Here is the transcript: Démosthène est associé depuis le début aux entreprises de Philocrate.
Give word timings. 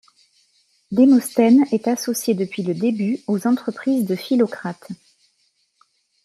Démosthène 0.89 1.63
est 1.71 1.87
associé 1.87 2.33
depuis 2.33 2.63
le 2.63 2.73
début 2.73 3.19
aux 3.27 3.45
entreprises 3.45 4.03
de 4.07 4.15
Philocrate. 4.15 4.87